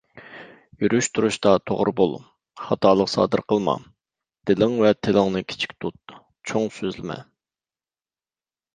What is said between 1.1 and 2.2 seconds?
تۇرۇشتا توغرا بول،